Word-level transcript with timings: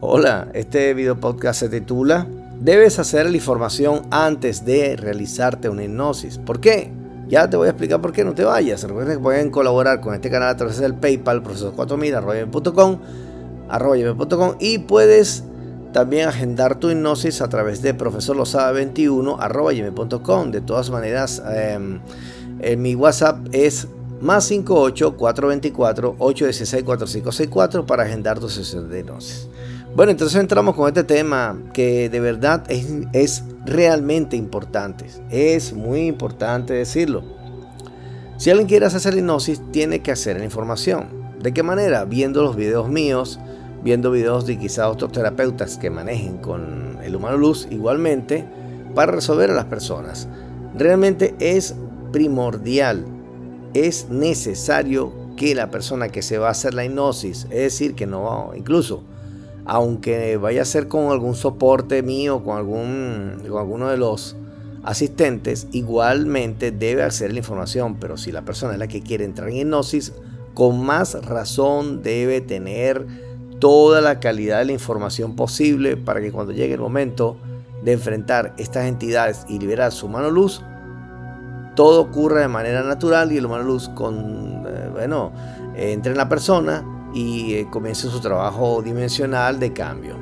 Hola, 0.00 0.46
este 0.54 0.94
video 0.94 1.18
podcast 1.18 1.58
se 1.58 1.68
titula 1.68 2.28
Debes 2.60 3.00
hacer 3.00 3.28
la 3.28 3.36
información 3.36 4.02
antes 4.12 4.64
de 4.64 4.94
realizarte 4.94 5.68
una 5.68 5.82
hipnosis. 5.82 6.38
¿Por 6.38 6.60
qué? 6.60 6.92
Ya 7.26 7.50
te 7.50 7.56
voy 7.56 7.66
a 7.66 7.70
explicar 7.70 8.00
por 8.00 8.12
qué 8.12 8.24
no 8.24 8.32
te 8.32 8.44
vayas. 8.44 8.84
Recuerden 8.84 9.16
que 9.16 9.22
pueden 9.24 9.50
colaborar 9.50 10.00
con 10.00 10.14
este 10.14 10.30
canal 10.30 10.50
a 10.50 10.56
través 10.56 10.78
del 10.78 10.94
PayPal, 10.94 11.42
profesor4000, 11.42 13.00
arroba 13.68 13.96
y 14.60 14.78
puedes 14.78 15.42
también 15.92 16.28
agendar 16.28 16.78
tu 16.78 16.90
hipnosis 16.90 17.42
a 17.42 17.48
través 17.48 17.82
de 17.82 17.98
profesorlosada21 17.98 19.36
arroba 19.40 19.72
De 19.72 20.60
todas 20.60 20.90
maneras, 20.90 21.42
em, 21.52 21.98
en 22.60 22.82
mi 22.82 22.94
WhatsApp 22.94 23.48
es 23.50 23.88
más 24.20 24.44
58 24.44 25.16
424 25.16 26.14
816 26.20 26.84
4564 26.84 27.84
para 27.84 28.04
agendar 28.04 28.38
tu 28.38 28.48
sesión 28.48 28.88
de 28.88 29.00
hipnosis. 29.00 29.48
Bueno, 29.94 30.12
entonces 30.12 30.38
entramos 30.38 30.76
con 30.76 30.86
este 30.86 31.02
tema 31.02 31.58
que 31.72 32.08
de 32.08 32.20
verdad 32.20 32.64
es, 32.68 32.86
es 33.12 33.44
realmente 33.64 34.36
importante. 34.36 35.06
Es 35.30 35.72
muy 35.72 36.06
importante 36.06 36.74
decirlo. 36.74 37.24
Si 38.36 38.50
alguien 38.50 38.68
quiere 38.68 38.86
hacer 38.86 39.16
hipnosis, 39.16 39.60
tiene 39.72 40.00
que 40.00 40.12
hacer 40.12 40.38
la 40.38 40.44
información. 40.44 41.08
¿De 41.42 41.52
qué 41.52 41.62
manera? 41.62 42.04
Viendo 42.04 42.42
los 42.42 42.54
videos 42.54 42.88
míos, 42.88 43.40
viendo 43.82 44.10
videos 44.10 44.46
de 44.46 44.58
quizá 44.58 44.88
otros 44.88 45.10
terapeutas 45.10 45.76
que 45.78 45.90
manejen 45.90 46.38
con 46.38 46.98
el 47.02 47.16
humano 47.16 47.36
luz 47.36 47.66
igualmente 47.70 48.44
para 48.94 49.12
resolver 49.12 49.50
a 49.50 49.54
las 49.54 49.64
personas. 49.64 50.28
Realmente 50.76 51.34
es 51.40 51.74
primordial, 52.12 53.04
es 53.74 54.08
necesario 54.08 55.12
que 55.36 55.54
la 55.54 55.70
persona 55.70 56.08
que 56.08 56.22
se 56.22 56.38
va 56.38 56.48
a 56.48 56.52
hacer 56.52 56.74
la 56.74 56.84
hipnosis, 56.84 57.44
es 57.50 57.58
decir, 57.58 57.94
que 57.94 58.06
no, 58.06 58.52
incluso, 58.56 59.04
aunque 59.68 60.38
vaya 60.38 60.62
a 60.62 60.64
ser 60.64 60.88
con 60.88 61.12
algún 61.12 61.34
soporte 61.34 62.02
mío, 62.02 62.42
con, 62.42 62.56
algún, 62.56 63.42
con 63.46 63.58
alguno 63.58 63.88
de 63.90 63.98
los 63.98 64.34
asistentes, 64.82 65.68
igualmente 65.72 66.70
debe 66.70 67.02
hacer 67.02 67.32
la 67.32 67.40
información, 67.40 67.96
pero 68.00 68.16
si 68.16 68.32
la 68.32 68.42
persona 68.42 68.72
es 68.72 68.78
la 68.78 68.88
que 68.88 69.02
quiere 69.02 69.26
entrar 69.26 69.50
en 69.50 69.56
hipnosis, 69.56 70.14
con 70.54 70.82
más 70.82 71.22
razón 71.22 72.02
debe 72.02 72.40
tener 72.40 73.06
toda 73.58 74.00
la 74.00 74.20
calidad 74.20 74.60
de 74.60 74.64
la 74.64 74.72
información 74.72 75.36
posible 75.36 75.98
para 75.98 76.22
que 76.22 76.32
cuando 76.32 76.54
llegue 76.54 76.72
el 76.72 76.80
momento 76.80 77.36
de 77.84 77.92
enfrentar 77.92 78.54
estas 78.56 78.86
entidades 78.86 79.44
y 79.50 79.58
liberar 79.58 79.92
su 79.92 80.08
mano 80.08 80.30
luz, 80.30 80.62
todo 81.74 82.00
ocurra 82.00 82.40
de 82.40 82.48
manera 82.48 82.82
natural 82.82 83.32
y 83.32 83.36
el 83.36 83.44
humano 83.44 83.64
luz 83.64 83.90
con, 83.90 84.64
eh, 84.66 84.88
bueno, 84.92 85.30
entre 85.76 86.12
en 86.12 86.18
la 86.18 86.28
persona 86.30 86.97
y 87.14 87.54
eh, 87.54 87.66
comience 87.70 88.08
su 88.08 88.20
trabajo 88.20 88.82
dimensional 88.82 89.58
de 89.58 89.72
cambio. 89.72 90.16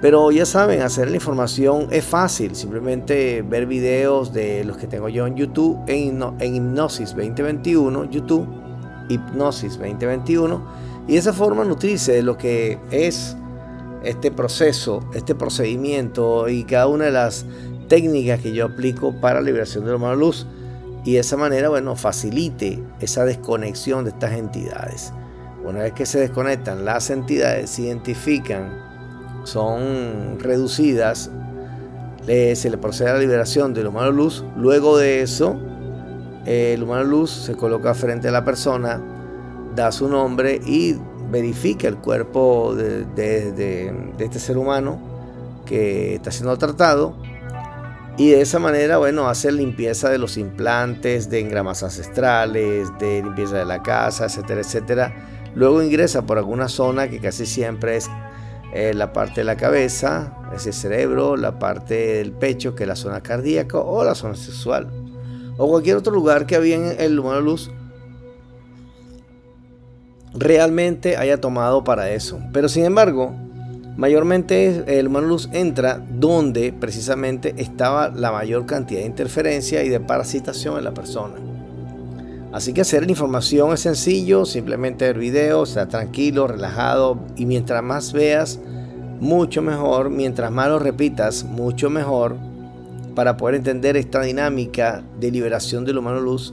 Pero 0.00 0.32
ya 0.32 0.44
saben, 0.44 0.82
hacer 0.82 1.08
la 1.08 1.14
información 1.14 1.86
es 1.90 2.04
fácil, 2.04 2.56
simplemente 2.56 3.42
ver 3.42 3.66
videos 3.66 4.32
de 4.32 4.64
los 4.64 4.76
que 4.76 4.88
tengo 4.88 5.08
yo 5.08 5.26
en 5.28 5.36
YouTube, 5.36 5.78
en, 5.86 6.20
en 6.40 6.56
Hipnosis 6.56 7.10
2021, 7.10 8.10
YouTube, 8.10 8.48
Hipnosis 9.08 9.78
2021, 9.78 10.60
y 11.06 11.12
de 11.12 11.18
esa 11.18 11.32
forma 11.32 11.64
nutrirse 11.64 12.12
de 12.12 12.22
lo 12.22 12.36
que 12.36 12.80
es 12.90 13.36
este 14.02 14.32
proceso, 14.32 15.04
este 15.14 15.36
procedimiento 15.36 16.48
y 16.48 16.64
cada 16.64 16.88
una 16.88 17.04
de 17.04 17.12
las 17.12 17.46
técnicas 17.88 18.40
que 18.40 18.52
yo 18.52 18.66
aplico 18.66 19.12
para 19.20 19.40
la 19.40 19.46
liberación 19.46 19.84
de 19.84 19.92
la 19.92 19.98
mano 19.98 20.16
luz 20.16 20.46
y 21.04 21.14
de 21.14 21.20
esa 21.20 21.36
manera, 21.36 21.68
bueno, 21.68 21.96
facilite 21.96 22.82
esa 23.00 23.24
desconexión 23.24 24.04
de 24.04 24.10
estas 24.10 24.32
entidades. 24.32 25.12
Una 25.64 25.80
vez 25.80 25.92
que 25.92 26.06
se 26.06 26.18
desconectan, 26.18 26.84
las 26.84 27.10
entidades 27.10 27.70
se 27.70 27.82
identifican, 27.82 28.72
son 29.44 30.38
reducidas, 30.38 31.30
se 32.26 32.70
le 32.70 32.78
procede 32.78 33.10
a 33.10 33.12
la 33.14 33.18
liberación 33.20 33.74
del 33.74 33.86
humano 33.86 34.10
luz. 34.10 34.44
Luego 34.56 34.98
de 34.98 35.22
eso, 35.22 35.56
el 36.46 36.82
humano 36.82 37.04
luz 37.04 37.30
se 37.30 37.54
coloca 37.54 37.94
frente 37.94 38.28
a 38.28 38.32
la 38.32 38.44
persona, 38.44 39.00
da 39.74 39.92
su 39.92 40.08
nombre 40.08 40.60
y 40.66 40.96
verifica 41.30 41.88
el 41.88 41.96
cuerpo 41.96 42.74
de, 42.74 43.06
este 44.18 44.38
ser 44.38 44.58
humano 44.58 45.00
que 45.64 46.16
está 46.16 46.30
siendo 46.30 46.56
tratado 46.58 47.16
y 48.18 48.30
de 48.30 48.42
esa 48.42 48.58
manera, 48.58 48.98
bueno, 48.98 49.28
hacer 49.28 49.54
limpieza 49.54 50.10
de 50.10 50.18
los 50.18 50.36
implantes, 50.36 51.30
de 51.30 51.40
engramas 51.40 51.82
ancestrales, 51.82 52.88
de 52.98 53.22
limpieza 53.22 53.56
de 53.56 53.64
la 53.64 53.82
casa, 53.82 54.26
etcétera, 54.26 54.60
etcétera. 54.60 55.14
Luego 55.54 55.82
ingresa 55.82 56.22
por 56.22 56.38
alguna 56.38 56.68
zona 56.68 57.08
que 57.08 57.20
casi 57.20 57.46
siempre 57.46 57.96
es 57.96 58.10
eh, 58.74 58.92
la 58.94 59.12
parte 59.12 59.40
de 59.40 59.44
la 59.44 59.56
cabeza, 59.56 60.36
es 60.54 60.66
el 60.66 60.72
cerebro, 60.72 61.36
la 61.36 61.58
parte 61.58 62.16
del 62.16 62.32
pecho, 62.32 62.74
que 62.74 62.84
es 62.84 62.88
la 62.88 62.96
zona 62.96 63.22
cardíaca 63.22 63.78
o 63.78 64.04
la 64.04 64.14
zona 64.14 64.34
sexual. 64.34 64.88
O 65.58 65.68
cualquier 65.68 65.96
otro 65.96 66.12
lugar 66.12 66.46
que 66.46 66.56
había 66.56 66.76
en 66.76 67.00
el 67.00 67.18
humano 67.18 67.40
luz 67.40 67.70
realmente 70.34 71.16
haya 71.16 71.40
tomado 71.40 71.84
para 71.84 72.10
eso. 72.10 72.40
Pero 72.52 72.68
sin 72.68 72.86
embargo, 72.86 73.34
Mayormente 73.96 74.98
el 74.98 75.08
humano 75.08 75.26
luz 75.26 75.50
entra 75.52 76.02
donde 76.08 76.72
precisamente 76.72 77.54
estaba 77.58 78.08
la 78.08 78.32
mayor 78.32 78.64
cantidad 78.64 79.00
de 79.00 79.06
interferencia 79.06 79.84
y 79.84 79.90
de 79.90 80.00
parasitación 80.00 80.78
en 80.78 80.84
la 80.84 80.94
persona. 80.94 81.51
Así 82.52 82.74
que 82.74 82.82
hacer 82.82 83.04
la 83.04 83.12
información 83.12 83.72
es 83.72 83.80
sencillo, 83.80 84.44
simplemente 84.44 85.06
ver 85.06 85.18
videos, 85.18 85.70
estar 85.70 85.88
tranquilo, 85.88 86.46
relajado 86.46 87.18
y 87.36 87.46
mientras 87.46 87.82
más 87.82 88.12
veas, 88.12 88.60
mucho 89.20 89.62
mejor, 89.62 90.10
mientras 90.10 90.50
más 90.50 90.68
lo 90.68 90.78
repitas, 90.78 91.44
mucho 91.44 91.88
mejor 91.88 92.36
para 93.14 93.36
poder 93.36 93.56
entender 93.56 93.96
esta 93.96 94.20
dinámica 94.22 95.02
de 95.18 95.30
liberación 95.30 95.84
del 95.84 95.98
humano 95.98 96.20
luz 96.20 96.52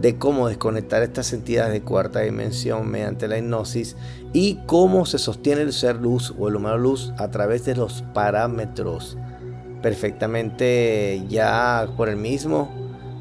de 0.00 0.16
cómo 0.16 0.48
desconectar 0.48 1.02
estas 1.02 1.32
entidades 1.32 1.72
de 1.72 1.82
cuarta 1.82 2.20
dimensión 2.20 2.90
mediante 2.90 3.28
la 3.28 3.38
hipnosis 3.38 3.96
y 4.32 4.58
cómo 4.66 5.04
se 5.04 5.18
sostiene 5.18 5.62
el 5.62 5.72
ser 5.72 5.96
luz 5.96 6.34
o 6.38 6.48
el 6.48 6.56
humano 6.56 6.78
luz 6.78 7.12
a 7.18 7.30
través 7.30 7.64
de 7.64 7.76
los 7.76 8.02
parámetros. 8.14 9.18
Perfectamente 9.82 11.22
ya 11.28 11.86
por 11.96 12.08
el 12.08 12.16
mismo 12.16 12.70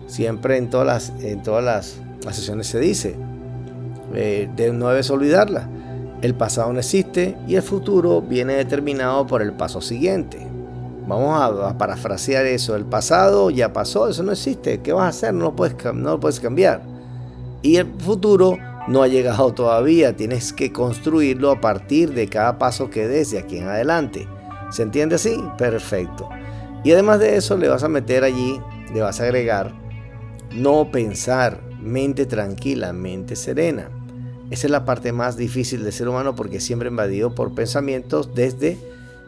siempre 0.07 0.57
en 0.57 0.69
todas 0.69 0.87
las, 0.87 1.23
en 1.23 1.43
todas 1.43 1.63
las, 1.63 2.01
sesiones 2.35 2.67
se 2.67 2.79
dice 2.79 3.15
eh, 4.13 4.49
de, 4.55 4.73
no 4.73 4.89
debes 4.89 5.09
olvidarla 5.09 5.67
el 6.21 6.35
pasado 6.35 6.73
no 6.73 6.79
existe 6.79 7.37
y 7.47 7.55
el 7.55 7.61
futuro 7.61 8.21
viene 8.21 8.53
determinado 8.53 9.25
por 9.25 9.41
el 9.41 9.53
paso 9.53 9.81
siguiente 9.81 10.49
Vamos 11.09 11.41
a, 11.41 11.75
parafrasear 11.75 12.45
eso. 12.45 12.75
El 12.75 12.85
pasado 12.85 13.49
ya 13.49 13.73
pasó, 13.73 14.07
eso 14.07 14.21
no 14.21 14.31
existe. 14.31 14.79
¿Qué 14.81 14.93
vas 14.93 15.05
a 15.05 15.07
hacer? 15.07 15.33
No 15.33 15.45
lo 15.45 15.55
puedes, 15.55 15.75
no 15.85 16.11
lo 16.11 16.19
puedes 16.19 16.39
cambiar. 16.39 16.83
Y 17.63 17.77
el 17.77 17.87
futuro 17.97 18.59
no 18.87 19.01
ha 19.01 19.07
llegado 19.07 19.51
todavía. 19.51 20.15
Tienes 20.15 20.53
que 20.53 20.71
construirlo 20.71 21.49
a 21.49 21.61
partir 21.61 22.13
de 22.13 22.27
cada 22.27 22.59
paso 22.59 22.91
que 22.91 23.07
des 23.07 23.31
de 23.31 23.39
aquí 23.39 23.57
en 23.57 23.67
adelante. 23.67 24.27
¿Se 24.69 24.83
entiende 24.83 25.15
así? 25.15 25.35
Perfecto. 25.57 26.29
Y 26.83 26.91
además 26.91 27.19
de 27.19 27.37
eso 27.37 27.57
le 27.57 27.69
vas 27.69 27.83
a 27.83 27.89
meter 27.89 28.23
allí, 28.23 28.61
le 28.93 29.01
vas 29.01 29.19
a 29.19 29.23
agregar 29.23 29.73
no 30.51 30.91
pensar, 30.91 31.59
mente 31.81 32.25
tranquila, 32.25 32.93
mente 32.93 33.35
serena. 33.35 33.89
Esa 34.49 34.67
es 34.67 34.71
la 34.71 34.85
parte 34.85 35.11
más 35.11 35.37
difícil 35.37 35.83
del 35.83 35.93
ser 35.93 36.09
humano 36.09 36.35
porque 36.35 36.59
siempre 36.59 36.89
invadido 36.89 37.35
por 37.35 37.53
pensamientos 37.53 38.33
desde 38.33 38.77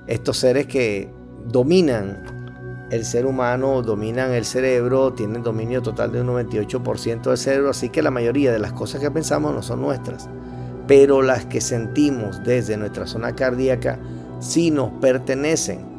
estos 0.08 0.38
seres 0.38 0.68
que 0.68 1.10
dominan 1.48 2.88
el 2.92 3.06
ser 3.06 3.26
humano, 3.26 3.82
dominan 3.82 4.32
el 4.32 4.46
cerebro, 4.46 5.14
tienen 5.14 5.44
dominio 5.44 5.82
total 5.82 6.12
de 6.12 6.22
un 6.22 6.28
98% 6.28 7.22
del 7.22 7.38
cerebro, 7.38 7.70
así 7.70 7.90
que 7.90 8.02
la 8.02 8.12
mayoría 8.12 8.52
de 8.52 8.60
las 8.60 8.74
cosas 8.74 9.00
que 9.00 9.10
pensamos 9.10 9.54
no 9.54 9.62
son 9.62 9.82
nuestras, 9.82 10.28
pero 10.88 11.22
las 11.22 11.46
que 11.46 11.62
sentimos 11.62 12.44
desde 12.44 12.76
nuestra 12.76 13.08
zona 13.08 13.34
cardíaca 13.34 13.98
sí 14.40 14.72
nos 14.72 14.92
pertenecen. 15.00 15.91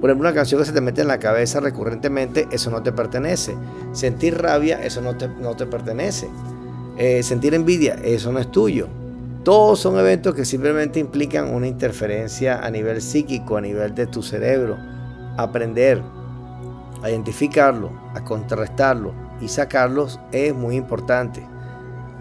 Por 0.00 0.08
ejemplo, 0.08 0.28
una 0.28 0.34
canción 0.34 0.60
que 0.60 0.66
se 0.66 0.72
te 0.72 0.80
mete 0.80 1.02
en 1.02 1.08
la 1.08 1.18
cabeza 1.18 1.60
recurrentemente, 1.60 2.48
eso 2.50 2.70
no 2.70 2.82
te 2.82 2.90
pertenece. 2.90 3.54
Sentir 3.92 4.40
rabia, 4.40 4.82
eso 4.82 5.02
no 5.02 5.16
te, 5.16 5.28
no 5.28 5.54
te 5.56 5.66
pertenece. 5.66 6.28
Eh, 6.96 7.22
sentir 7.22 7.54
envidia, 7.54 7.96
eso 8.02 8.32
no 8.32 8.38
es 8.38 8.50
tuyo. 8.50 8.88
Todos 9.44 9.80
son 9.80 9.98
eventos 9.98 10.34
que 10.34 10.44
simplemente 10.44 11.00
implican 11.00 11.52
una 11.52 11.66
interferencia 11.66 12.60
a 12.60 12.70
nivel 12.70 13.02
psíquico, 13.02 13.56
a 13.56 13.60
nivel 13.60 13.94
de 13.94 14.06
tu 14.06 14.22
cerebro. 14.22 14.76
Aprender 15.36 16.02
a 17.02 17.10
identificarlo, 17.10 17.90
a 18.14 18.24
contrarrestarlo 18.24 19.12
y 19.40 19.48
sacarlos 19.48 20.20
es 20.32 20.54
muy 20.54 20.76
importante. 20.76 21.42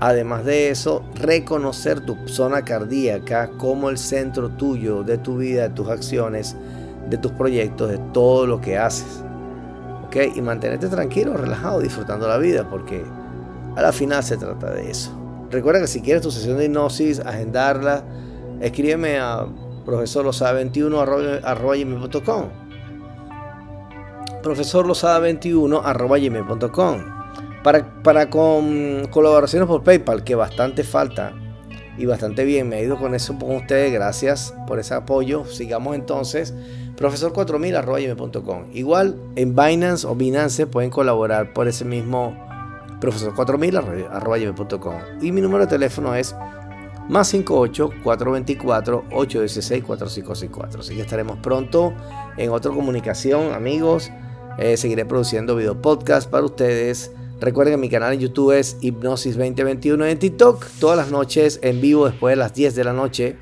Además 0.02 0.46
de 0.46 0.70
eso, 0.70 1.04
reconocer 1.16 2.00
tu 2.00 2.16
zona 2.28 2.64
cardíaca 2.64 3.50
como 3.58 3.90
el 3.90 3.98
centro 3.98 4.50
tuyo 4.50 5.04
de 5.04 5.18
tu 5.18 5.38
vida, 5.38 5.64
de 5.64 5.76
tus 5.76 5.90
acciones, 5.90 6.56
de 7.09 7.17
tus 7.17 7.31
proyectos, 7.31 7.89
de 7.89 7.97
todo 8.13 8.45
lo 8.45 8.61
que 8.61 8.77
haces. 8.77 9.23
Y 10.35 10.41
mantenerte 10.41 10.88
tranquilo, 10.88 11.38
relajado, 11.38 11.81
disfrutando 11.81 12.27
la 12.27 12.38
vida, 12.38 12.67
porque 12.67 13.03
a 13.75 13.81
la 13.81 13.91
final 13.91 14.23
se 14.23 14.38
trata 14.38 14.71
de 14.71 14.89
eso. 14.89 15.11
Recuerda 15.51 15.81
que 15.81 15.88
si 15.88 16.01
quieres 16.01 16.23
tu 16.23 16.31
sesión 16.31 16.57
de 16.57 16.65
hipnosis, 16.65 17.19
agendarla, 17.19 18.03
escríbeme 18.59 19.19
a 19.19 19.45
profesor 19.85 20.25
losada 20.25 20.53
21 20.53 21.00
arroba, 21.00 21.75
gmail.com. 21.75 22.45
Profesor 24.41 24.85
losada 24.85 25.19
21 25.19 25.79
arroba 25.79 26.17
gmail.com. 26.17 27.03
Para, 27.63 28.01
para 28.01 28.29
con 28.29 29.07
colaboraciones 29.11 29.67
por 29.67 29.83
PayPal, 29.83 30.23
que 30.23 30.33
bastante 30.33 30.83
falta 30.83 31.33
y 32.00 32.06
bastante 32.06 32.46
bien. 32.46 32.69
Me 32.69 32.78
ha 32.78 32.81
ido 32.81 32.98
con 32.98 33.13
eso 33.13 33.38
con 33.38 33.57
ustedes. 33.57 33.94
Gracias 33.94 34.56
por 34.66 34.80
ese 34.80 34.96
apoyo. 34.96 35.46
Sigamos 35.46 35.94
entonces. 35.96 36.56
Profesor4000 36.98 38.66
Igual 38.74 39.16
en 39.36 39.56
Binance 39.56 40.07
o 40.07 40.16
Binance 40.16 40.66
pueden 40.66 40.90
colaborar 40.90 41.54
por 41.54 41.68
ese 41.68 41.86
mismo 41.86 42.36
profesor4000 43.00 45.22
Y 45.22 45.31
mi 45.31 45.42
número 45.42 45.66
de 45.66 45.69
teléfono 45.69 46.16
es 46.16 46.36
más 47.07 47.28
58 47.30 47.92
424 48.04 49.06
816 49.12 49.84
4564. 49.84 50.81
Así 50.81 50.95
que 50.95 51.02
estaremos 51.02 51.38
pronto 51.40 51.94
en 52.38 52.52
otra 52.52 52.72
comunicación, 52.72 53.54
amigos. 53.54 54.12
Eh, 54.57 54.78
seguiré 54.78 55.06
produciendo 55.06 55.56
video 55.56 55.80
podcast 55.81 56.30
para 56.30 56.45
ustedes. 56.45 57.12
Recuerden 57.41 57.75
que 57.75 57.77
mi 57.77 57.89
canal 57.89 58.12
en 58.13 58.19
YouTube 58.19 58.51
es 58.51 58.75
Hipnosis 58.81 59.38
2021 59.38 60.06
en 60.06 60.19
TikTok, 60.19 60.65
todas 60.77 60.97
las 60.97 61.09
noches 61.09 61.59
en 61.63 61.80
vivo 61.80 62.06
después 62.06 62.33
de 62.33 62.36
las 62.36 62.53
10 62.53 62.75
de 62.75 62.83
la 62.83 62.91
noche 62.91 63.38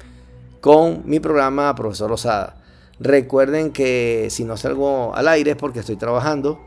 con 0.62 1.02
mi 1.06 1.20
programa 1.20 1.74
Profesor 1.74 2.08
Rosada. 2.08 2.62
Recuerden 3.00 3.72
que 3.72 4.28
si 4.30 4.44
no 4.44 4.56
salgo 4.56 5.16
al 5.16 5.28
aire 5.28 5.52
es 5.52 5.58
porque 5.58 5.80
estoy 5.80 5.96
trabajando. 5.96 6.60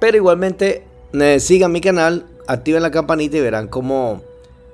Pero 0.00 0.16
igualmente 0.16 0.82
eh, 1.12 1.38
sigan 1.38 1.70
mi 1.70 1.80
canal, 1.80 2.26
activen 2.48 2.82
la 2.82 2.90
campanita 2.90 3.36
y 3.36 3.40
verán 3.40 3.68
cómo 3.68 4.22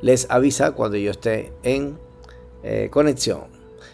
les 0.00 0.26
avisa 0.30 0.72
cuando 0.72 0.96
yo 0.96 1.10
esté 1.10 1.52
en 1.62 1.98
eh, 2.62 2.88
conexión. 2.90 3.42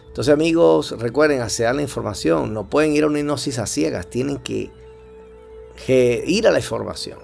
Entonces 0.07 0.33
amigos, 0.33 0.95
recuerden 0.97 1.41
acceder 1.41 1.75
la 1.75 1.81
información. 1.81 2.53
No 2.53 2.69
pueden 2.69 2.93
ir 2.93 3.03
a 3.03 3.07
una 3.07 3.19
hipnosis 3.19 3.59
a 3.59 3.67
ciegas, 3.67 4.09
tienen 4.09 4.37
que 5.85 6.23
ir 6.25 6.47
a 6.47 6.51
la 6.51 6.59
información. 6.59 7.19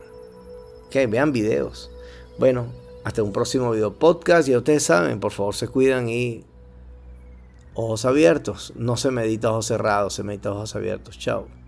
Que 0.89 1.07
vean 1.07 1.31
videos. 1.31 1.91
Bueno, 2.37 2.67
hasta 3.03 3.23
un 3.23 3.31
próximo 3.31 3.71
video 3.71 3.93
podcast. 3.93 4.47
Ya 4.47 4.57
ustedes 4.57 4.83
saben, 4.83 5.19
por 5.19 5.31
favor 5.31 5.55
se 5.55 5.67
cuidan 5.67 6.09
y 6.09 6.43
ojos 7.73 8.05
abiertos. 8.05 8.73
No 8.75 8.97
se 8.97 9.11
medita 9.11 9.51
ojos 9.51 9.67
cerrados, 9.67 10.13
se 10.13 10.23
medita 10.23 10.51
ojos 10.51 10.75
abiertos. 10.75 11.17
Chao. 11.19 11.64